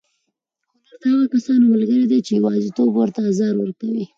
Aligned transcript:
هنر 0.69 0.97
د 1.01 1.03
هغو 1.11 1.25
کسانو 1.33 1.71
ملګری 1.75 2.05
دی 2.11 2.19
چې 2.25 2.31
یوازېتوب 2.39 2.89
ورته 2.95 3.19
ازار 3.31 3.53
ورکوي. 3.57 4.03